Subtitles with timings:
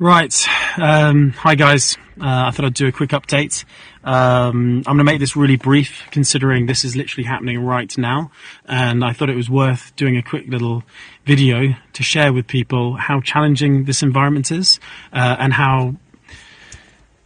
[0.00, 0.34] Right.
[0.78, 1.98] Um, hi, guys.
[2.18, 3.66] Uh, I thought I'd do a quick update.
[4.02, 8.30] Um, I'm going to make this really brief, considering this is literally happening right now.
[8.64, 10.84] And I thought it was worth doing a quick little
[11.26, 14.80] video to share with people how challenging this environment is
[15.12, 15.96] uh, and how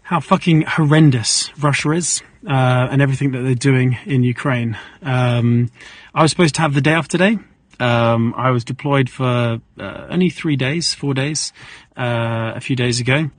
[0.03, 4.77] how fucking horrendous Russia is uh, and everything that they're doing in Ukraine.
[5.01, 5.71] Um,
[6.13, 7.39] I was supposed to have the day off today.
[7.81, 11.53] Um, I was deployed for uh, only three days, four days,
[11.97, 13.31] uh, a few days ago.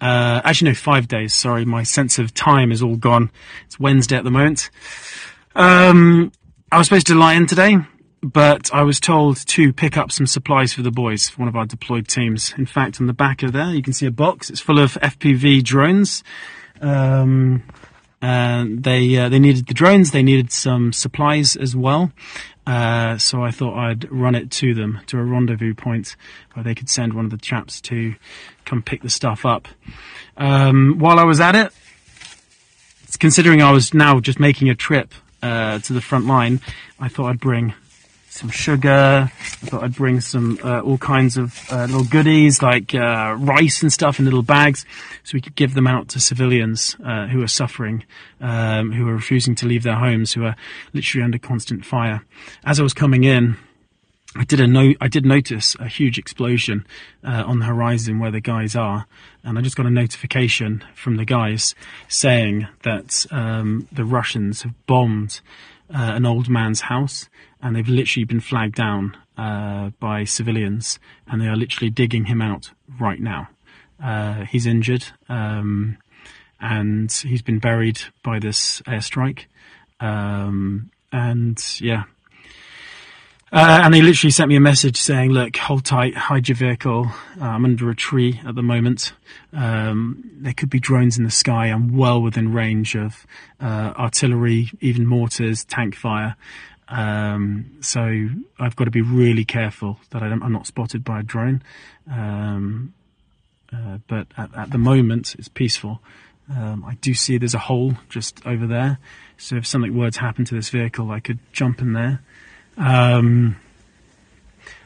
[0.00, 1.34] Uh, actually, no, five days.
[1.34, 3.30] Sorry, my sense of time is all gone.
[3.66, 4.70] It's Wednesday at the moment.
[5.54, 6.32] Um,
[6.70, 7.78] I was supposed to lie in today,
[8.22, 11.56] but I was told to pick up some supplies for the boys for one of
[11.56, 12.54] our deployed teams.
[12.56, 14.50] In fact, on the back of there, you can see a box.
[14.50, 16.22] It's full of FPV drones.
[16.80, 17.64] Um,
[18.20, 20.10] and they uh, they needed the drones.
[20.10, 22.12] They needed some supplies as well.
[22.66, 26.16] Uh, so I thought I'd run it to them to a rendezvous point
[26.52, 28.14] where they could send one of the chaps to
[28.66, 29.68] come pick the stuff up.
[30.36, 31.72] Um, while I was at it,
[33.18, 36.60] considering I was now just making a trip uh, to the front line,
[37.00, 37.72] I thought I'd bring
[38.38, 39.30] some sugar.
[39.30, 43.82] I thought I'd bring some uh, all kinds of uh, little goodies like uh, rice
[43.82, 44.86] and stuff in little bags,
[45.24, 48.04] so we could give them out to civilians uh, who are suffering,
[48.40, 50.54] um, who are refusing to leave their homes, who are
[50.92, 52.24] literally under constant fire.
[52.64, 53.56] As I was coming in.
[54.36, 56.86] I did a no- I did notice a huge explosion
[57.24, 59.06] uh, on the horizon where the guys are,
[59.42, 61.74] and I just got a notification from the guys
[62.08, 65.40] saying that um, the Russians have bombed
[65.92, 67.28] uh, an old man's house,
[67.62, 72.42] and they've literally been flagged down uh, by civilians, and they are literally digging him
[72.42, 73.48] out right now.
[74.02, 75.96] Uh, he's injured, um,
[76.60, 79.46] and he's been buried by this airstrike.
[80.00, 82.04] Um, and yeah,
[83.50, 87.06] uh, and they literally sent me a message saying, "Look, hold tight, hide your vehicle.
[87.40, 89.14] Uh, I'm under a tree at the moment.
[89.54, 91.66] Um, there could be drones in the sky.
[91.66, 93.26] I'm well within range of
[93.60, 96.36] uh, artillery, even mortars, tank fire.
[96.88, 101.22] Um, so I've got to be really careful that I am not spotted by a
[101.22, 101.62] drone.
[102.10, 102.92] Um,
[103.72, 106.00] uh, but at, at, the moment, it's peaceful.
[106.50, 108.98] Um, I do see there's a hole just over there.
[109.38, 112.20] So if something were to happen to this vehicle, I could jump in there."
[112.78, 113.56] Um,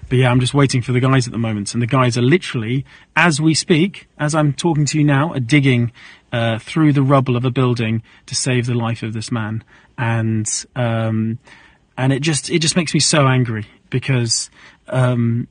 [0.09, 2.23] but yeah, I'm just waiting for the guys at the moment, and the guys are
[2.23, 2.85] literally,
[3.17, 5.93] as we speak, as I'm talking to you now, are digging
[6.33, 9.65] uh, through the rubble of a building to save the life of this man,
[9.97, 11.39] and um,
[11.97, 14.51] and it just it just makes me so angry because
[14.89, 15.49] um,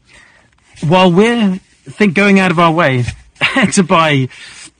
[0.81, 3.03] while we're think going out of our way
[3.73, 4.27] to buy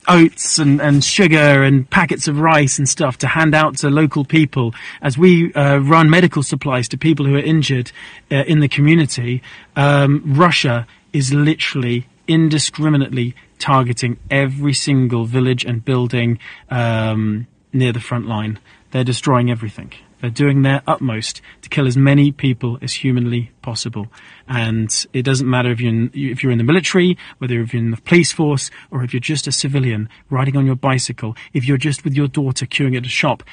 [0.08, 4.26] oats and, and sugar and packets of rice and stuff to hand out to local
[4.26, 7.92] people as we uh, run medical supplies to people who are injured
[8.32, 9.42] uh, in the community.
[9.76, 18.26] Um, Russia is literally indiscriminately targeting every single village and building um, near the front
[18.26, 18.60] line.
[18.92, 19.94] They're destroying everything.
[20.22, 24.08] They're doing their utmost to kill as many people as humanly possible.
[24.48, 27.92] And it doesn't matter if you're in, if you're in the military, whether you're in
[27.92, 31.78] the police force, or if you're just a civilian riding on your bicycle, if you're
[31.78, 33.44] just with your daughter queuing at a shop.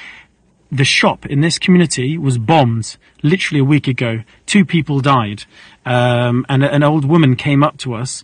[0.70, 4.22] The shop in this community was bombed literally a week ago.
[4.44, 5.44] Two people died.
[5.86, 8.22] Um, and an old woman came up to us,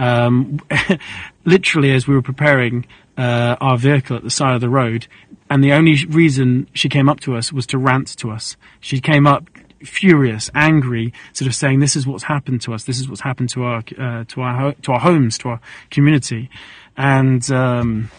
[0.00, 0.58] um,
[1.44, 5.06] literally as we were preparing uh, our vehicle at the side of the road,
[5.50, 8.56] and the only reason she came up to us was to rant to us.
[8.80, 9.48] She came up
[9.84, 12.84] furious, angry, sort of saying, "This is what's happened to us.
[12.84, 15.60] This is what's happened to our uh, to our to our homes, to our
[15.90, 16.50] community,"
[16.96, 18.10] and um,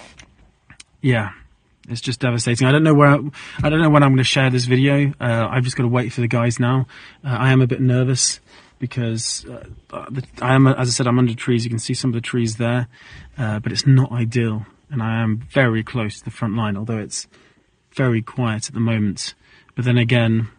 [1.02, 1.32] yeah.
[1.88, 2.66] It's just devastating.
[2.66, 3.20] I don't know where I,
[3.62, 5.14] I don't know when I'm going to share this video.
[5.22, 6.88] Uh, I've just got to wait for the guys now.
[7.24, 8.40] Uh, I am a bit nervous
[8.80, 10.10] because uh,
[10.42, 11.64] I am, as I said, I'm under trees.
[11.64, 12.88] You can see some of the trees there,
[13.38, 16.98] uh, but it's not ideal and I am very close to the front line, although
[16.98, 17.28] it's
[17.94, 19.34] very quiet at the moment.
[19.76, 20.50] But then again,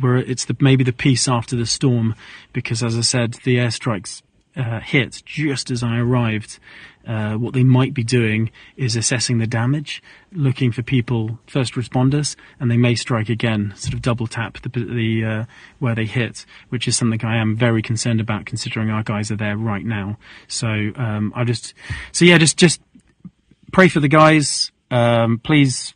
[0.00, 2.14] we're, it's the, maybe the peace after the storm,
[2.52, 4.22] because as I said, the airstrikes
[4.56, 6.58] uh, hit just as I arrived.
[7.06, 12.36] Uh, what they might be doing is assessing the damage, looking for people, first responders,
[12.60, 15.44] and they may strike again, sort of double tap the, the uh,
[15.80, 19.36] where they hit, which is something I am very concerned about, considering our guys are
[19.36, 20.16] there right now.
[20.46, 21.74] So um, I just,
[22.12, 22.80] so yeah, just just
[23.72, 24.70] pray for the guys.
[24.90, 25.94] Um, please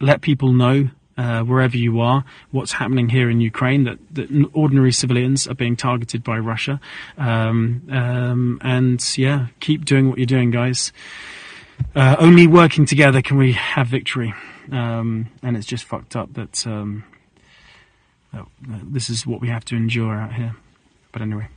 [0.00, 3.84] let people know uh, wherever you are what's happening here in Ukraine.
[3.84, 6.80] That, that ordinary civilians are being targeted by Russia.
[7.16, 10.92] Um, um, and yeah, keep doing what you're doing, guys.
[11.94, 14.34] Uh, only working together can we have victory.
[14.70, 17.04] Um, and it's just fucked up that, um,
[18.32, 18.46] that
[18.92, 20.54] this is what we have to endure out here.
[21.12, 21.48] But anyway.